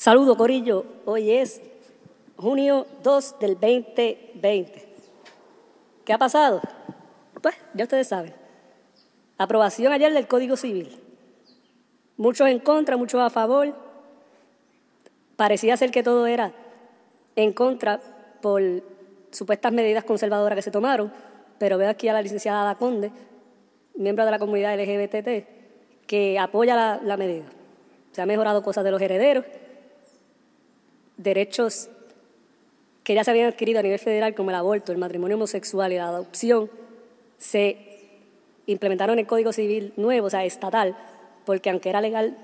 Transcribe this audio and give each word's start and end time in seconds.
Saludo, 0.00 0.34
Corillo. 0.34 0.86
Hoy 1.04 1.30
es 1.30 1.60
junio 2.38 2.86
2 3.02 3.38
del 3.38 3.52
2020. 3.60 4.88
¿Qué 6.06 6.12
ha 6.14 6.16
pasado? 6.16 6.62
Pues 7.42 7.54
ya 7.74 7.84
ustedes 7.84 8.08
saben. 8.08 8.32
Aprobación 9.36 9.92
ayer 9.92 10.10
del 10.14 10.26
Código 10.26 10.56
Civil. 10.56 10.98
Muchos 12.16 12.48
en 12.48 12.60
contra, 12.60 12.96
muchos 12.96 13.20
a 13.20 13.28
favor. 13.28 13.74
Parecía 15.36 15.76
ser 15.76 15.90
que 15.90 16.02
todo 16.02 16.26
era 16.26 16.54
en 17.36 17.52
contra 17.52 18.00
por 18.40 18.62
supuestas 19.30 19.70
medidas 19.70 20.04
conservadoras 20.04 20.56
que 20.56 20.62
se 20.62 20.70
tomaron, 20.70 21.12
pero 21.58 21.76
veo 21.76 21.90
aquí 21.90 22.08
a 22.08 22.14
la 22.14 22.22
licenciada 22.22 22.62
Ada 22.62 22.76
Conde, 22.76 23.12
miembro 23.96 24.24
de 24.24 24.30
la 24.30 24.38
comunidad 24.38 24.80
LGBT, 24.80 26.06
que 26.06 26.38
apoya 26.38 26.74
la, 26.74 27.00
la 27.04 27.18
medida. 27.18 27.44
Se 28.12 28.22
han 28.22 28.28
mejorado 28.28 28.62
cosas 28.62 28.82
de 28.82 28.92
los 28.92 29.02
herederos, 29.02 29.44
derechos 31.22 31.88
que 33.04 33.14
ya 33.14 33.24
se 33.24 33.30
habían 33.30 33.48
adquirido 33.48 33.80
a 33.80 33.82
nivel 33.82 33.98
federal, 33.98 34.34
como 34.34 34.50
el 34.50 34.56
aborto, 34.56 34.92
el 34.92 34.98
matrimonio 34.98 35.36
homosexual 35.36 35.92
y 35.92 35.96
la 35.96 36.08
adopción, 36.08 36.70
se 37.38 37.76
implementaron 38.66 39.14
en 39.14 39.20
el 39.20 39.26
Código 39.26 39.52
Civil 39.52 39.92
nuevo, 39.96 40.26
o 40.26 40.30
sea, 40.30 40.44
estatal, 40.44 40.96
porque 41.44 41.70
aunque 41.70 41.88
era 41.88 42.00
legal 42.00 42.36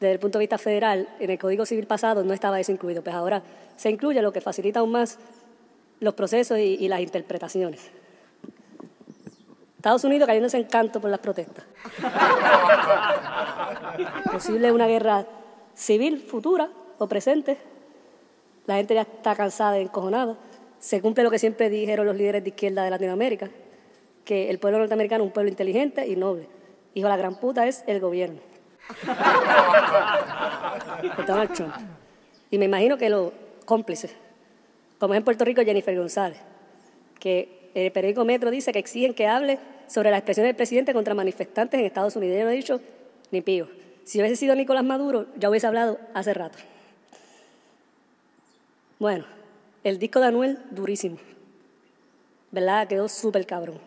desde 0.00 0.12
el 0.12 0.18
punto 0.18 0.38
de 0.38 0.44
vista 0.44 0.58
federal, 0.58 1.08
en 1.18 1.30
el 1.30 1.38
Código 1.38 1.64
Civil 1.64 1.86
pasado 1.86 2.24
no 2.24 2.34
estaba 2.34 2.60
eso 2.60 2.72
incluido, 2.72 3.02
pues 3.02 3.14
ahora 3.14 3.42
se 3.76 3.90
incluye, 3.90 4.20
lo 4.22 4.32
que 4.32 4.40
facilita 4.40 4.80
aún 4.80 4.92
más 4.92 5.18
los 6.00 6.14
procesos 6.14 6.58
y, 6.58 6.76
y 6.78 6.88
las 6.88 7.00
interpretaciones. 7.00 7.90
Estados 9.76 10.04
Unidos 10.04 10.28
cayéndose 10.28 10.58
en 10.58 10.64
canto 10.64 11.00
por 11.00 11.10
las 11.10 11.18
protestas. 11.18 11.64
Posible 14.32 14.70
una 14.70 14.86
guerra 14.86 15.26
civil 15.74 16.20
futura 16.20 16.68
o 16.98 17.08
presente. 17.08 17.71
La 18.66 18.76
gente 18.76 18.94
ya 18.94 19.02
está 19.02 19.34
cansada 19.34 19.78
y 19.78 19.82
encojonada. 19.82 20.36
Se 20.78 21.00
cumple 21.00 21.24
lo 21.24 21.30
que 21.30 21.38
siempre 21.38 21.70
dijeron 21.70 22.06
los 22.06 22.16
líderes 22.16 22.42
de 22.42 22.50
izquierda 22.50 22.84
de 22.84 22.90
Latinoamérica, 22.90 23.50
que 24.24 24.50
el 24.50 24.58
pueblo 24.58 24.78
norteamericano 24.78 25.24
es 25.24 25.28
un 25.28 25.32
pueblo 25.32 25.50
inteligente 25.50 26.06
y 26.06 26.16
noble. 26.16 26.48
Hijo 26.94 27.06
de 27.06 27.10
la 27.10 27.16
gran 27.16 27.36
puta 27.36 27.66
es 27.66 27.84
el 27.86 28.00
gobierno. 28.00 28.40
de 31.16 31.22
Donald 31.24 31.52
Trump. 31.52 31.74
Y 32.50 32.58
me 32.58 32.66
imagino 32.66 32.98
que 32.98 33.08
los 33.08 33.32
cómplices, 33.64 34.14
como 34.98 35.14
es 35.14 35.18
en 35.18 35.24
Puerto 35.24 35.44
Rico 35.44 35.62
Jennifer 35.62 35.96
González, 35.96 36.38
que 37.18 37.70
el 37.74 37.90
periódico 37.92 38.24
Metro 38.24 38.50
dice 38.50 38.72
que 38.72 38.78
exigen 38.78 39.14
que 39.14 39.26
hable 39.26 39.58
sobre 39.86 40.10
la 40.10 40.18
expresión 40.18 40.46
del 40.46 40.56
presidente 40.56 40.92
contra 40.92 41.14
manifestantes 41.14 41.80
en 41.80 41.86
Estados 41.86 42.16
Unidos. 42.16 42.38
Yo 42.38 42.44
no 42.44 42.50
he 42.50 42.54
dicho 42.54 42.80
ni 43.30 43.40
pío. 43.40 43.68
Si 44.04 44.20
hubiese 44.20 44.36
sido 44.36 44.54
Nicolás 44.54 44.84
Maduro, 44.84 45.26
ya 45.36 45.48
hubiese 45.48 45.66
hablado 45.66 45.98
hace 46.14 46.34
rato. 46.34 46.58
Bueno, 49.02 49.24
el 49.82 49.98
disco 49.98 50.20
de 50.20 50.26
Anuel, 50.26 50.60
durísimo. 50.70 51.18
¿Verdad? 52.52 52.86
Quedó 52.86 53.08
súper 53.08 53.44
cabrón. 53.46 53.80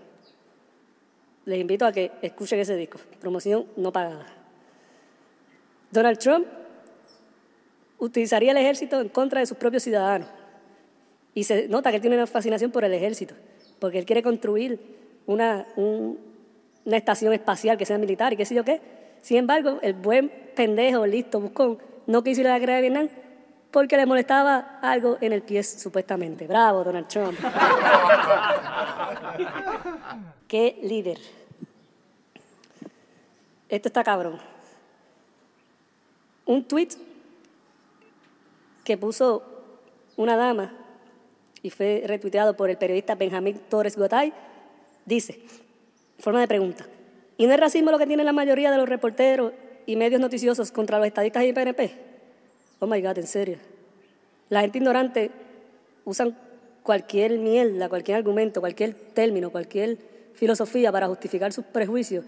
Les 1.46 1.58
invito 1.58 1.86
a 1.86 1.94
que 1.94 2.12
escuchen 2.22 2.60
ese 2.60 2.76
disco. 2.76 3.00
Promoción 3.22 3.66
no 3.78 3.94
pagada. 3.94 4.26
Donald 5.90 6.18
Trump 6.18 6.46
utilizaría 7.98 8.52
el 8.52 8.58
ejército 8.58 9.00
en 9.00 9.08
contra 9.08 9.40
de 9.40 9.46
sus 9.46 9.56
propios 9.56 9.84
ciudadanos. 9.84 10.28
Y 11.34 11.46
se 11.46 11.70
nota 11.70 11.92
que 11.92 11.96
él 11.96 12.02
tiene 12.02 12.18
una 12.18 12.28
fascinación 12.28 12.72
por 12.72 12.84
el 12.84 12.94
ejército, 12.94 13.36
porque 13.80 14.00
él 14.00 14.06
quiere 14.06 14.22
construir 14.22 14.82
una, 15.28 15.66
un, 15.78 16.20
una 16.84 16.98
estación 16.98 17.32
espacial 17.32 17.78
que 17.78 17.86
sea 17.86 17.98
militar 17.98 18.34
y 18.34 18.36
qué 18.36 18.46
sé 18.46 18.54
yo 18.54 18.66
qué. 18.66 18.82
Sin 19.22 19.38
embargo, 19.38 19.80
el 19.82 19.94
buen 19.94 20.30
pendejo, 20.58 21.08
listo, 21.08 21.40
buscón, 21.40 21.78
no 22.06 22.22
quiso 22.22 22.42
ir 22.42 22.48
a 22.48 22.52
la 22.52 22.60
guerra 22.60 22.76
de 22.76 22.82
Vietnam 22.82 23.10
porque 23.76 23.98
le 23.98 24.06
molestaba 24.06 24.80
algo 24.82 25.18
en 25.20 25.34
el 25.34 25.42
pie, 25.42 25.62
supuestamente. 25.62 26.48
Bravo, 26.48 26.82
Donald 26.82 27.10
Trump. 27.10 27.38
qué 30.48 30.80
líder. 30.82 31.18
Esto 33.68 33.90
está 33.90 34.02
cabrón. 34.02 34.40
Un 36.46 36.64
tweet 36.64 36.88
que 38.86 38.98
puso 38.98 39.44
una 40.16 40.38
dama 40.38 40.72
y 41.62 41.70
fue 41.70 42.04
retuiteado 42.06 42.56
por 42.56 42.70
el 42.70 42.78
periodista 42.78 43.16
Benjamín 43.16 43.60
Torres 43.68 43.98
Gotay, 43.98 44.32
dice, 45.04 45.42
forma 46.20 46.40
de 46.40 46.48
pregunta, 46.48 46.86
¿y 47.36 47.46
no 47.46 47.52
es 47.52 47.60
racismo 47.60 47.92
lo 47.92 47.98
que 47.98 48.08
tiene 48.08 48.24
la 48.24 48.32
mayoría 48.32 48.72
de 48.72 48.78
los 48.78 48.88
reporteros 48.88 49.52
y 49.86 49.98
medios 49.98 50.22
noticiosos 50.22 50.72
contra 50.72 50.98
los 50.98 51.08
estadistas 51.08 51.44
y 51.44 51.52
PNP? 51.52 52.05
Oh 52.86 52.88
my 52.88 53.02
God, 53.02 53.18
en 53.18 53.26
serio. 53.26 53.58
La 54.50 54.62
gente 54.62 54.78
ignorante 54.78 55.32
usan 56.04 56.38
cualquier 56.84 57.40
mierda, 57.40 57.90
cualquier 57.90 58.18
argumento, 58.18 58.60
cualquier 58.62 58.94
término, 58.94 59.50
cualquier 59.50 59.98
filosofía 60.36 60.92
para 60.92 61.08
justificar 61.08 61.52
sus 61.52 61.66
prejuicios 61.66 62.24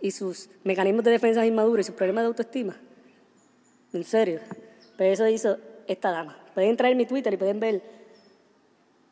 y 0.00 0.10
sus 0.12 0.48
mecanismos 0.64 1.04
de 1.04 1.10
defensa 1.10 1.44
inmaduros 1.44 1.80
y 1.80 1.88
sus 1.88 1.94
problemas 1.94 2.22
de 2.22 2.28
autoestima. 2.28 2.74
En 3.92 4.02
serio. 4.02 4.40
Pero 4.96 5.12
eso 5.12 5.28
hizo 5.28 5.58
esta 5.86 6.10
dama. 6.10 6.38
Pueden 6.54 6.70
entrar 6.70 6.90
en 6.90 6.96
mi 6.96 7.04
Twitter 7.04 7.34
y 7.34 7.36
pueden 7.36 7.60
ver, 7.60 7.82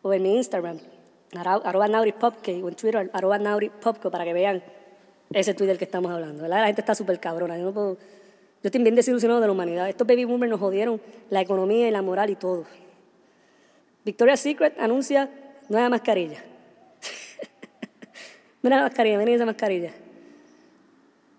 o 0.00 0.14
en 0.14 0.22
mi 0.22 0.34
Instagram, 0.34 0.78
arroba 1.34 1.88
Popke, 2.18 2.62
o 2.62 2.68
en 2.70 2.74
Twitter, 2.74 3.10
arroba 3.12 3.38
Popke, 3.82 4.08
para 4.10 4.24
que 4.24 4.32
vean 4.32 4.62
ese 5.30 5.52
tweet 5.52 5.66
del 5.68 5.76
que 5.76 5.84
estamos 5.84 6.10
hablando. 6.10 6.48
La 6.48 6.64
gente 6.64 6.80
está 6.80 6.94
súper 6.94 7.20
cabrona. 7.20 7.58
Yo, 7.58 7.64
no 7.64 7.74
puedo, 7.74 7.98
yo 8.66 8.68
estoy 8.68 8.82
bien 8.82 8.96
desilusionado 8.96 9.40
de 9.40 9.46
la 9.46 9.52
humanidad. 9.52 9.88
Estos 9.88 10.08
baby 10.08 10.24
boomers 10.24 10.50
nos 10.50 10.58
jodieron 10.58 11.00
la 11.30 11.40
economía 11.40 11.86
y 11.86 11.90
la 11.92 12.02
moral 12.02 12.30
y 12.30 12.34
todo. 12.34 12.64
Victoria's 14.04 14.40
Secret 14.40 14.76
anuncia 14.80 15.30
nueva 15.68 15.88
mascarilla. 15.88 16.38
Mira 18.62 18.78
la 18.78 18.82
mascarilla, 18.82 19.18
miren 19.18 19.36
esa 19.36 19.46
mascarilla. 19.46 19.92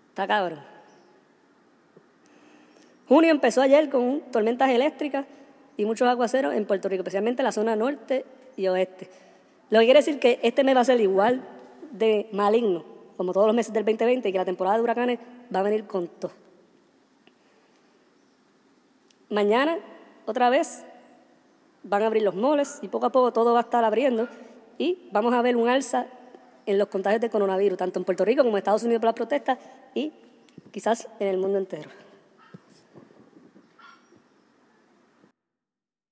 Está 0.08 0.26
cabrón. 0.26 0.60
Junio 3.06 3.30
empezó 3.30 3.60
ayer 3.60 3.90
con 3.90 4.22
tormentas 4.32 4.70
eléctricas 4.70 5.26
y 5.76 5.84
muchos 5.84 6.08
aguaceros 6.08 6.54
en 6.54 6.64
Puerto 6.64 6.88
Rico, 6.88 7.02
especialmente 7.02 7.42
en 7.42 7.44
la 7.44 7.52
zona 7.52 7.76
norte 7.76 8.24
y 8.56 8.68
oeste. 8.68 9.10
Lo 9.68 9.80
que 9.80 9.84
quiere 9.84 10.00
decir 10.00 10.18
que 10.18 10.40
este 10.42 10.64
mes 10.64 10.74
va 10.74 10.80
a 10.80 10.86
ser 10.86 10.98
igual 10.98 11.42
de 11.90 12.26
maligno, 12.32 12.86
como 13.18 13.34
todos 13.34 13.48
los 13.48 13.54
meses 13.54 13.74
del 13.74 13.84
2020, 13.84 14.30
y 14.30 14.32
que 14.32 14.38
la 14.38 14.46
temporada 14.46 14.78
de 14.78 14.82
huracanes 14.82 15.18
va 15.54 15.60
a 15.60 15.64
venir 15.64 15.84
con 15.84 16.08
todo. 16.08 16.47
Mañana, 19.30 19.78
otra 20.26 20.50
vez, 20.50 20.84
van 21.82 22.02
a 22.02 22.06
abrir 22.06 22.22
los 22.22 22.34
moles 22.34 22.78
y 22.82 22.88
poco 22.88 23.06
a 23.06 23.10
poco 23.10 23.32
todo 23.32 23.52
va 23.52 23.60
a 23.60 23.62
estar 23.62 23.84
abriendo 23.84 24.28
y 24.78 25.08
vamos 25.12 25.34
a 25.34 25.42
ver 25.42 25.56
un 25.56 25.68
alza 25.68 26.06
en 26.66 26.78
los 26.78 26.88
contagios 26.88 27.20
de 27.20 27.30
coronavirus, 27.30 27.78
tanto 27.78 27.98
en 27.98 28.04
Puerto 28.04 28.24
Rico 28.24 28.42
como 28.42 28.56
en 28.56 28.58
Estados 28.58 28.82
Unidos 28.82 29.00
por 29.00 29.06
las 29.06 29.14
protestas 29.14 29.58
y 29.94 30.12
quizás 30.70 31.08
en 31.18 31.28
el 31.28 31.38
mundo 31.38 31.58
entero. 31.58 31.90